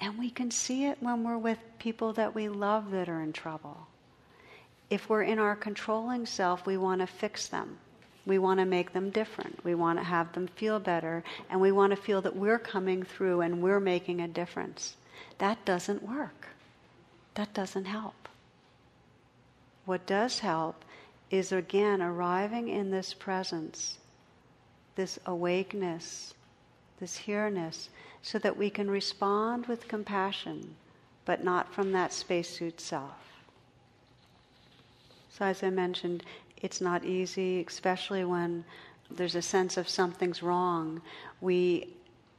[0.00, 3.32] And we can see it when we're with people that we love that are in
[3.32, 3.88] trouble.
[4.90, 7.78] If we're in our controlling self, we want to fix them.
[8.24, 9.64] We want to make them different.
[9.64, 11.24] We want to have them feel better.
[11.50, 14.96] And we want to feel that we're coming through and we're making a difference.
[15.38, 16.48] That doesn't work.
[17.34, 18.28] That doesn't help.
[19.88, 20.84] What does help
[21.30, 23.96] is again arriving in this presence,
[24.96, 26.34] this awakeness,
[27.00, 27.88] this here-ness,
[28.20, 30.76] so that we can respond with compassion,
[31.24, 33.16] but not from that spacesuit self.
[35.30, 36.22] So, as I mentioned,
[36.60, 38.66] it's not easy, especially when
[39.10, 41.00] there's a sense of something's wrong.
[41.40, 41.94] We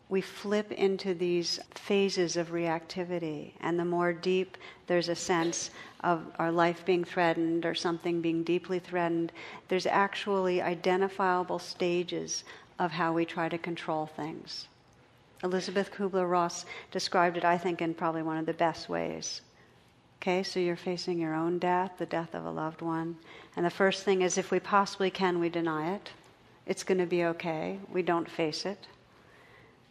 [0.09, 5.69] we flip into these phases of reactivity, and the more deep there's a sense
[6.03, 9.31] of our life being threatened or something being deeply threatened,
[9.67, 12.43] there's actually identifiable stages
[12.79, 14.67] of how we try to control things.
[15.43, 19.41] Elizabeth Kubler Ross described it, I think, in probably one of the best ways.
[20.21, 23.15] Okay, so you're facing your own death, the death of a loved one.
[23.55, 26.09] And the first thing is if we possibly can, we deny it.
[26.65, 27.79] It's going to be okay.
[27.91, 28.87] We don't face it.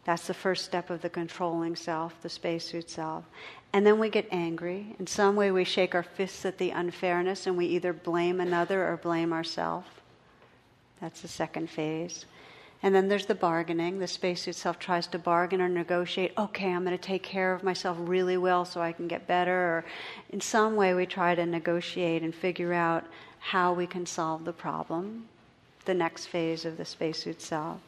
[0.09, 3.25] That's the first step of the controlling self, the spacesuit self.
[3.73, 4.95] And then we get angry.
[4.97, 8.87] In some way, we shake our fists at the unfairness and we either blame another
[8.87, 9.85] or blame ourselves.
[10.99, 12.25] That's the second phase.
[12.81, 13.99] And then there's the bargaining.
[13.99, 16.33] The spacesuit self tries to bargain or negotiate.
[16.39, 19.53] Okay, I'm going to take care of myself really well so I can get better.
[19.53, 19.85] Or
[20.31, 23.05] in some way, we try to negotiate and figure out
[23.37, 25.27] how we can solve the problem.
[25.85, 27.79] The next phase of the spacesuit self.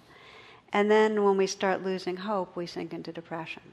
[0.74, 3.64] And then when we start losing hope, we sink into depression.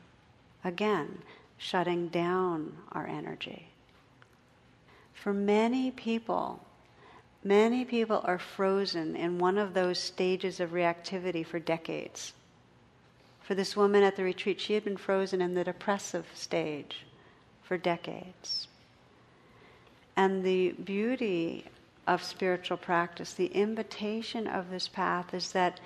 [0.64, 1.22] Again,
[1.56, 3.68] shutting down our energy.
[5.14, 6.60] For many people,
[7.44, 12.32] many people are frozen in one of those stages of reactivity for decades.
[13.42, 17.06] For this woman at the retreat, she had been frozen in the depressive stage
[17.62, 18.68] for decades.
[20.16, 21.64] And the beauty
[22.06, 25.80] of spiritual practice, the invitation of this path is that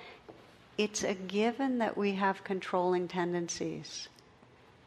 [0.77, 4.07] it's a given that we have controlling tendencies.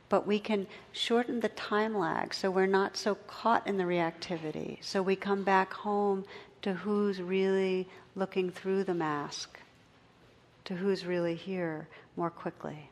[0.08, 4.78] But we can shorten the time lag so we're not so caught in the reactivity.
[4.80, 6.24] So we come back home
[6.62, 9.58] to who's really looking through the mask,
[10.64, 12.90] to who's really here more quickly.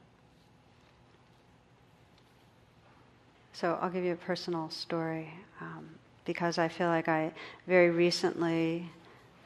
[3.53, 5.89] So I'll give you a personal story um,
[6.25, 7.33] because I feel like I
[7.69, 8.91] very recently,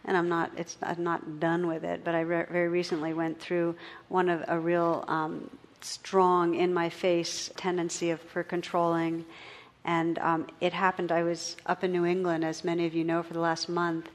[0.08, 3.38] and I'm not, it's, I'm not done with it, but I re- very recently went
[3.38, 3.76] through
[4.08, 5.50] one of a real um,
[5.82, 9.26] strong in my face tendency of, for controlling.
[9.84, 13.22] And um, it happened, I was up in New England, as many of you know,
[13.22, 14.08] for the last month.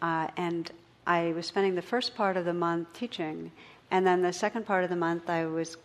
[0.00, 0.70] Uh, and
[1.04, 3.50] I was spending the first part of the month teaching.
[3.90, 5.76] And then the second part of the month, I was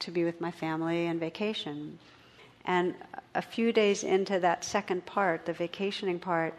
[0.00, 1.98] to be with my family and vacation.
[2.66, 2.94] And
[3.34, 6.54] a few days into that second part, the vacationing part,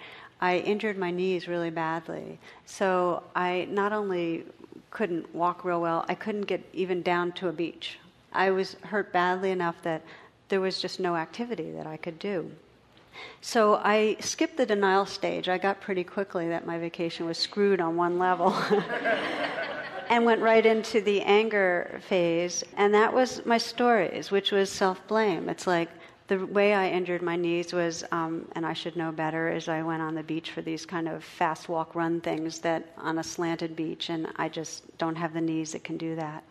[0.46, 2.38] I injured my knees really badly.
[2.68, 4.44] So I not only
[4.92, 7.98] couldn't walk real well, I couldn't get even down to a beach.
[8.32, 10.04] I was hurt badly enough that
[10.50, 12.52] there was just no activity that I could do.
[13.42, 15.50] So I skipped the denial stage.
[15.50, 18.56] I got pretty quickly that my vacation was screwed on one level.
[20.10, 22.64] and went right into the anger phase.
[22.78, 25.50] And that was my stories, which was self blame.
[25.50, 25.90] It's like
[26.28, 29.84] the way I injured my knees was, um, and I should know better, is I
[29.84, 33.24] went on the beach for these kind of fast walk run things that on a
[33.24, 36.44] slanted beach, and I just don't have the knees that can do that.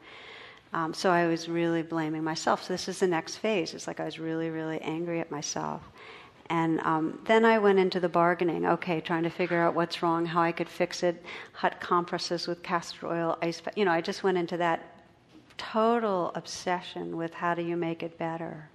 [0.72, 2.64] Um, so I was really blaming myself.
[2.64, 3.74] So this is the next phase.
[3.74, 5.82] It's like I was really, really angry at myself.
[6.50, 10.26] And um, then I went into the bargaining, okay, trying to figure out what's wrong,
[10.26, 11.22] how I could fix it,
[11.52, 13.62] hot compresses with castor oil, ice.
[13.76, 14.82] You know, I just went into that
[15.56, 18.68] total obsession with how do you make it better.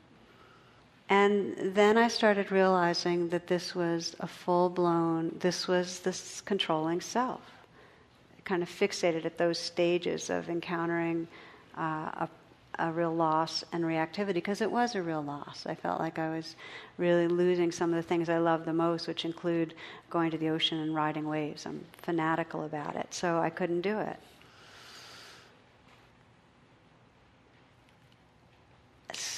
[1.09, 7.01] And then I started realizing that this was a full blown, this was this controlling
[7.01, 7.41] self.
[8.49, 11.27] kind of fixated at those stages of encountering
[11.77, 12.29] uh, a,
[12.79, 15.65] a real loss and reactivity, because it was a real loss.
[15.67, 16.55] I felt like I was
[16.97, 19.75] really losing some of the things I love the most, which include
[20.09, 21.65] going to the ocean and riding waves.
[21.65, 24.17] I'm fanatical about it, so I couldn't do it.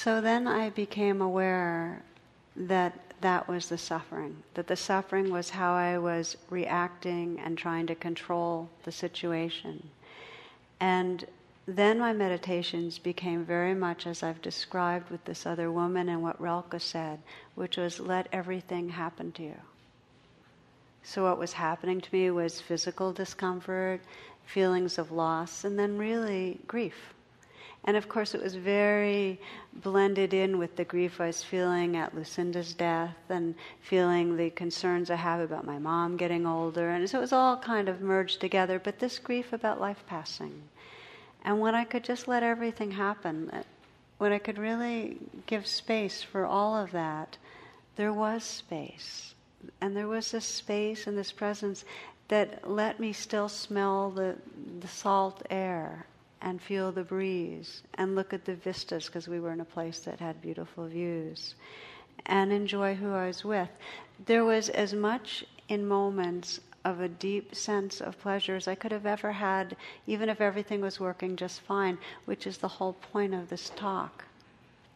[0.04, 2.02] So then I became aware
[2.56, 7.86] that that was the suffering, that the suffering was how I was reacting and trying
[7.86, 9.92] to control the situation.
[10.80, 11.24] And
[11.68, 16.42] then my meditations became very much as I've described with this other woman and what
[16.42, 17.20] Rilke said,
[17.54, 19.62] which was let everything happen to you.
[21.04, 24.02] So, what was happening to me was physical discomfort,
[24.48, 27.14] feelings of loss, and then really grief.
[27.84, 29.40] And of course, it was very
[29.74, 35.10] blended in with the grief I was feeling at Lucinda's death and feeling the concerns
[35.10, 36.92] I have about my mom getting older.
[36.92, 40.62] And so it was all kind of merged together, but this grief about life passing.
[41.44, 43.52] And when I could just let everything happen,
[44.20, 45.18] when I could really
[45.48, 47.38] give space for all of that,
[47.96, 49.34] there was space.
[49.80, 51.84] And there was this space and this presence
[52.28, 54.36] that let me still smell the,
[54.80, 56.06] the salt air
[56.42, 60.00] and feel the breeze and look at the vistas because we were in a place
[60.00, 61.56] that had beautiful views
[62.26, 63.70] and enjoy who I was with.
[64.26, 68.92] There was as much in moments of a deep sense of pleasure as I could
[68.92, 69.76] have ever had,
[70.08, 74.26] even if everything was working just fine, which is the whole point of this talk.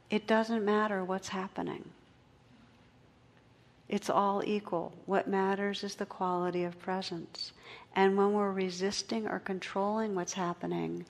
[0.10, 1.90] It doesn't matter what's happening.
[3.88, 4.94] It's all equal.
[5.06, 7.52] What matters is the quality of presence.
[7.96, 11.06] And when we're resisting or controlling what's happening,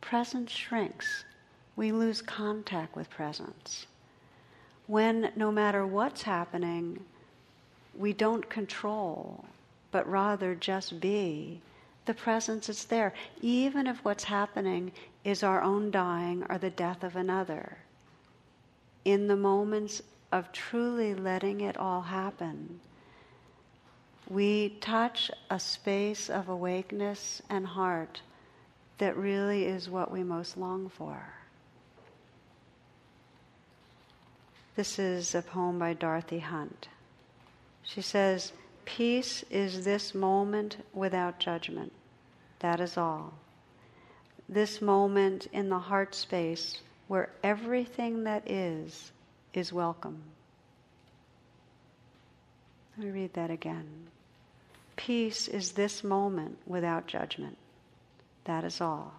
[0.00, 1.24] presence shrinks.
[1.76, 3.86] We lose contact with presence.
[4.86, 7.04] When no matter what's happening,
[7.96, 9.44] we don't control,
[9.90, 11.60] but rather just be,
[12.06, 14.92] the presence is there, even if what's happening
[15.24, 17.76] is our own dying or the death of another.
[19.04, 20.00] In the moments
[20.32, 22.80] of truly letting it all happen,
[24.28, 28.22] we touch a space of awakeness and heart
[28.98, 31.34] that really is what we most long for.
[34.76, 36.88] This is a poem by Dorothy Hunt.
[37.82, 38.52] She says,
[38.84, 41.92] Peace is this moment without judgment.
[42.60, 43.34] That is all.
[44.48, 49.12] This moment in the heart space where everything that is
[49.52, 50.22] is welcome.
[52.96, 53.86] Let me read that again.
[54.96, 57.56] Peace is this moment without judgment.
[58.48, 59.12] That is all.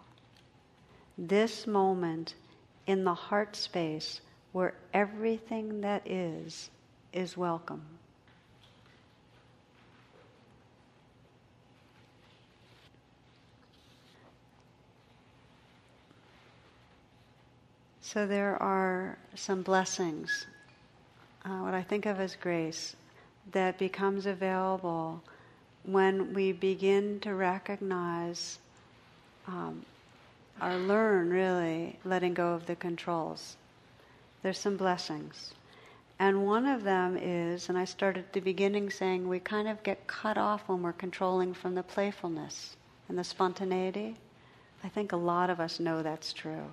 [1.15, 2.33] This moment
[2.87, 4.21] in the heart space
[4.53, 6.71] where everything that is
[7.13, 7.83] is welcome.
[18.01, 20.47] So there are some blessings,
[21.45, 22.95] uh, what I think of as grace,
[23.51, 25.21] that becomes available
[25.83, 28.57] when we begin to recognize
[29.49, 29.85] um,
[30.61, 33.57] learn really letting go of the controls.
[34.43, 35.53] There's some blessings.
[36.19, 39.81] And one of them is, and I started at the beginning saying, we kind of
[39.83, 42.75] get cut off when we're controlling from the playfulness
[43.07, 44.17] and the spontaneity.
[44.83, 46.65] I think a lot of us know that's true.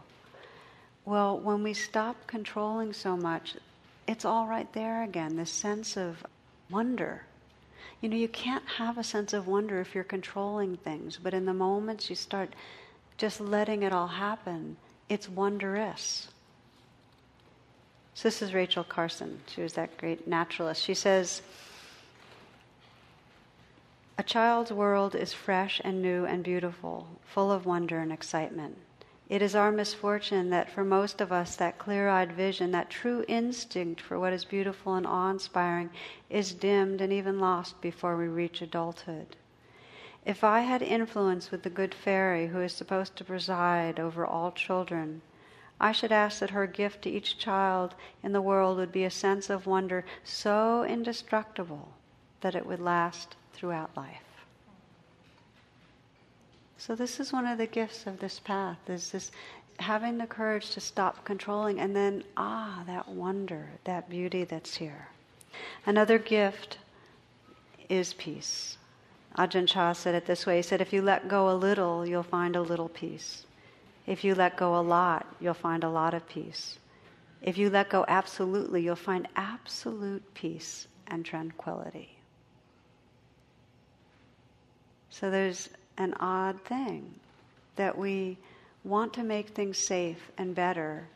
[1.05, 3.55] Well, when we stop controlling so much,
[4.09, 6.27] it's all right there again, this sense of
[6.69, 7.23] wonder.
[8.01, 11.45] You know, you can't have a sense of wonder if you're controlling things, but in
[11.45, 12.55] the moments you start
[13.17, 14.77] just letting it all happen,
[15.09, 16.29] it's wondrous.
[18.15, 19.41] So, this is Rachel Carson.
[19.47, 20.83] She was that great naturalist.
[20.83, 21.43] She says,
[24.19, 28.79] A child's world is fresh and new and beautiful, full of wonder and excitement.
[29.29, 33.25] It is our misfortune that for most of us, that clear eyed vision, that true
[33.27, 35.91] instinct for what is beautiful and awe inspiring,
[36.31, 39.35] is dimmed and even lost before we reach adulthood.
[40.25, 44.53] If I had influence with the good fairy who is supposed to preside over all
[44.53, 45.23] children,
[45.81, 49.11] I should ask that her gift to each child in the world would be a
[49.11, 51.95] sense of wonder so indestructible
[52.43, 54.26] that it would last throughout life.
[56.79, 59.31] So this is one of the gifts of this path is this
[59.79, 65.09] having the courage to stop controlling and then ah that wonder, that beauty that's here.
[65.85, 66.79] Another gift
[67.89, 68.79] is peace.
[69.37, 70.57] Ajahn Chah said it this way.
[70.57, 73.45] He said, if you let go a little, you'll find a little peace.
[74.07, 76.79] If you let go a lot, you'll find a lot of peace.
[77.43, 82.17] If you let go absolutely, you'll find absolute peace and tranquility.
[85.11, 85.69] So there's
[85.99, 87.15] an odd thing
[87.77, 88.39] that we
[88.85, 91.09] want to make things safe and better.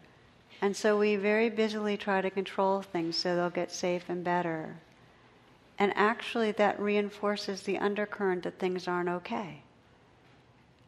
[0.61, 4.77] And so we very busily try to control things so they'll get safe and better.
[5.79, 9.63] And actually, that reinforces the undercurrent that things aren't okay.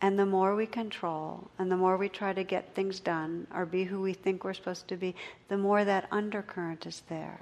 [0.03, 3.65] And the more we control and the more we try to get things done or
[3.65, 5.15] be who we think we're supposed to be,
[5.49, 7.41] the more that undercurrent is there.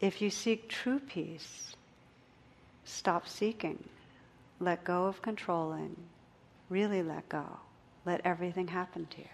[0.00, 1.74] If you seek true peace,
[2.84, 3.82] stop seeking
[4.62, 5.96] let go of controlling,
[6.68, 7.44] really let go.
[8.04, 9.28] Let everything happen to you.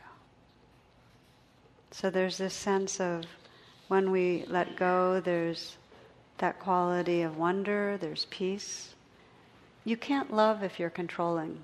[1.90, 3.24] So there's this sense of
[3.88, 5.76] when we let go, there's
[6.38, 8.94] that quality of wonder, there's peace.
[9.84, 11.58] You can't love if you're controlling.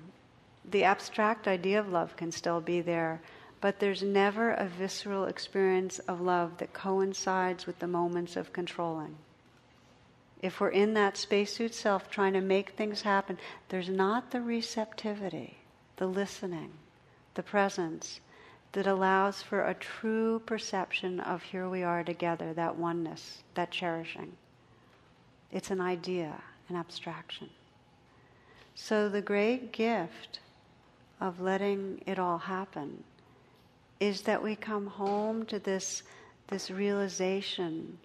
[0.69, 3.21] The abstract idea of love can still be there,
[3.61, 9.15] but there's never a visceral experience of love that coincides with the moments of controlling
[10.41, 13.37] if we're in that spacesuit self trying to make things happen,
[13.69, 15.57] there's not the receptivity,
[15.97, 16.71] the listening,
[17.33, 18.19] the presence
[18.73, 24.33] that allows for a true perception of here we are together, that oneness, that cherishing.
[25.51, 27.49] It's an idea, an abstraction.
[28.75, 30.39] So the great gift
[31.21, 33.03] of letting it all happen
[34.01, 36.03] is that we come home to this,
[36.49, 37.97] this realization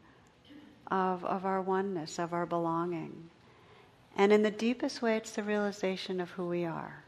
[0.91, 3.31] of, of our oneness, of our belonging.
[4.17, 7.03] And in the deepest way, it's the realization of who we are.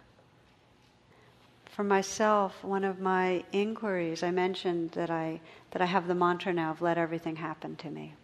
[1.66, 6.52] For myself, one of my inquiries, I mentioned that I, that I have the mantra
[6.52, 8.14] now of let everything happen to me.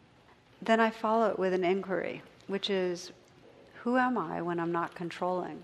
[0.61, 3.11] Then I follow it with an inquiry, which is
[3.83, 5.63] who am I when I'm not controlling?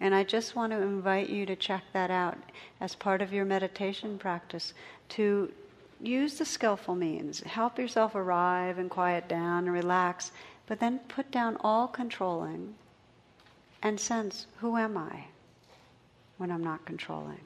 [0.00, 2.38] And I just want to invite you to check that out
[2.80, 4.74] as part of your meditation practice
[5.10, 5.52] to,
[6.00, 7.40] use the skillful means.
[7.40, 10.32] Help yourself arrive and quiet down and relax,
[10.66, 12.74] but then put down all controlling
[13.82, 15.24] and sense who am I
[16.36, 17.40] when I'm not controlling.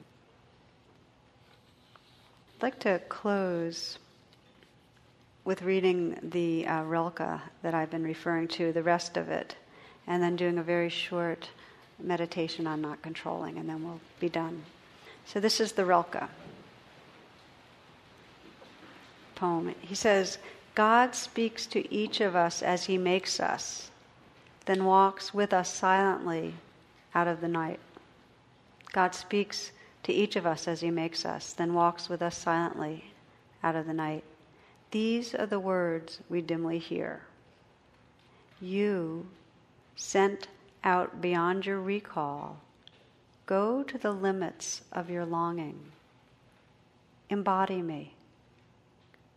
[2.57, 3.97] I'd like to close
[5.43, 9.55] with reading the uh, Rilke that I've been referring to, the rest of it,
[10.07, 11.49] and then doing a very short
[11.99, 14.63] meditation on not controlling, and then we'll be done.
[15.25, 16.23] So, this is the Rilke
[19.43, 19.75] poem.
[19.81, 20.37] He says,
[20.73, 23.91] God speaks to each of us as He makes us,
[24.65, 26.53] then walks with us silently
[27.13, 27.81] out of the night.
[28.93, 29.73] God speaks
[30.03, 33.11] to each of us as He makes us, then walks with us silently
[33.61, 34.23] out of the night.
[34.91, 37.23] These are the words we dimly hear.
[38.61, 39.27] You,
[39.97, 40.47] sent
[40.85, 42.61] out beyond your recall,
[43.45, 45.91] go to the limits of your longing.
[47.29, 48.13] Embody me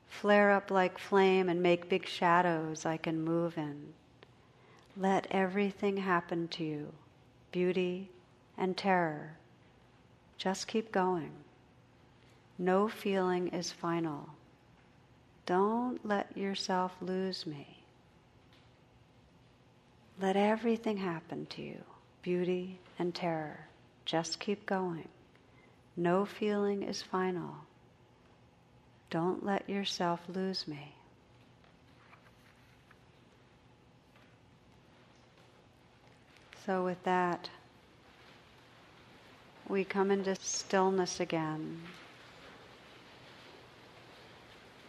[0.09, 3.93] flare up like flame and make big shadows I can move in.
[4.97, 6.93] Let everything happen to you
[7.53, 8.11] beauty
[8.59, 9.37] and terror.
[10.39, 11.33] Just keep going.
[12.59, 14.31] No feeling is final.
[15.45, 17.85] Don't let yourself lose me.
[20.21, 21.83] Let everything happen to you
[22.23, 23.69] beauty and terror.
[24.05, 25.09] Just keep going.
[25.97, 27.55] No feeling is final.
[29.11, 30.95] Don't let yourself lose me.
[36.67, 37.49] So, with that,
[39.69, 41.83] we come into stillness again.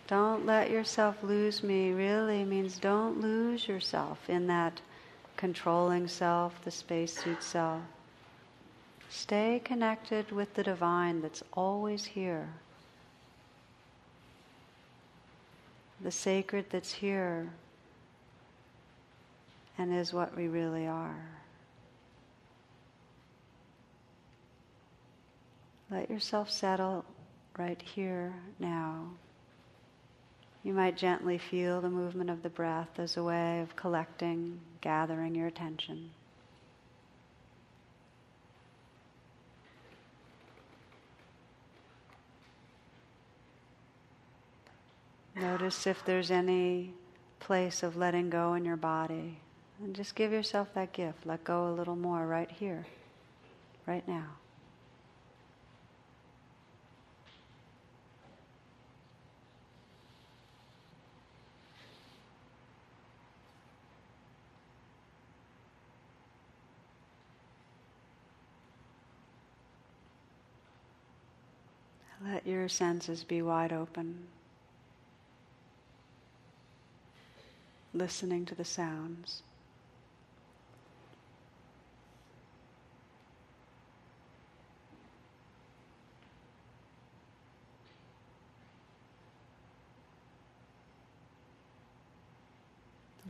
[0.07, 4.81] Don't let yourself lose me really means don't lose yourself in that
[5.35, 7.81] controlling self, the spacesuit self.
[9.09, 12.49] Stay connected with the divine that's always here.
[16.01, 17.51] The sacred that's here
[19.77, 21.37] and is what we really are.
[25.89, 27.05] Let yourself settle
[27.57, 29.07] right here now.
[30.63, 35.33] You might gently feel the movement of the breath as a way of collecting, gathering
[35.33, 36.09] your attention.
[45.39, 46.93] Notice if there's any
[47.39, 49.37] place of letting go in your body.
[49.83, 51.25] And just give yourself that gift.
[51.25, 52.87] Let go a little more right here,
[53.85, 54.25] right now.
[72.25, 74.25] Let your senses be wide open,
[77.97, 79.41] listening to the sounds.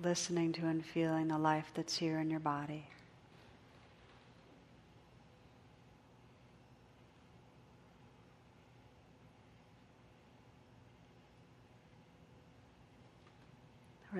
[0.03, 2.87] Listening to and feeling the life that's here in your body.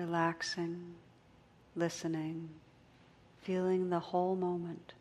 [0.08, 0.94] Relaxing,
[1.76, 2.48] listening,
[3.42, 4.94] feeling the whole moment.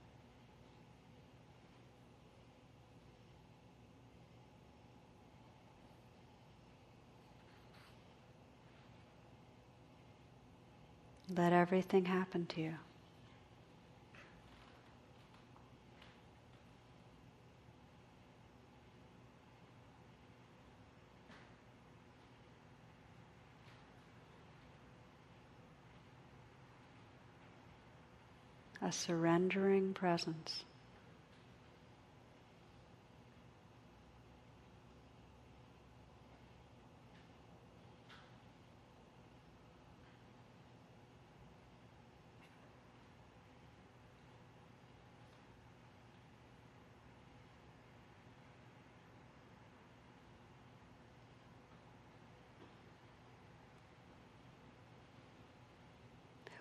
[11.33, 12.86] Let everything happen to you.
[28.87, 30.63] A surrendering presence.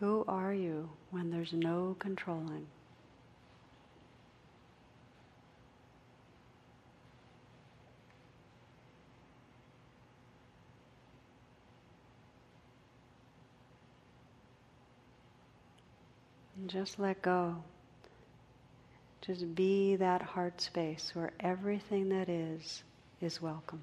[0.07, 2.69] Who are you when there's no controlling?
[16.57, 17.65] And just let go.
[19.23, 22.85] Just be that heart space where everything that is
[23.21, 23.83] is welcome.